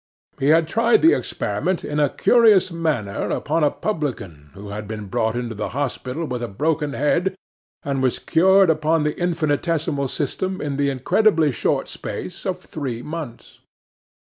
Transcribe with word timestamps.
He 0.39 0.47
had 0.47 0.67
tried 0.67 1.03
the 1.03 1.13
experiment 1.13 1.83
in 1.85 1.99
a 1.99 2.09
curious 2.09 2.71
manner 2.71 3.29
upon 3.29 3.63
a 3.63 3.69
publican 3.69 4.49
who 4.55 4.69
had 4.69 4.87
been 4.87 5.05
brought 5.05 5.35
into 5.35 5.53
the 5.53 5.69
hospital 5.77 6.25
with 6.25 6.41
a 6.41 6.47
broken 6.47 6.93
head, 6.93 7.35
and 7.83 8.01
was 8.01 8.17
cured 8.17 8.71
upon 8.71 9.03
the 9.03 9.15
infinitesimal 9.19 10.07
system 10.07 10.59
in 10.59 10.77
the 10.77 10.89
incredibly 10.89 11.51
short 11.51 11.87
space 11.87 12.47
of 12.47 12.59
three 12.61 13.03
months. 13.03 13.59